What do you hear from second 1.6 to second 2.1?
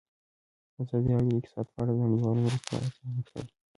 په اړه د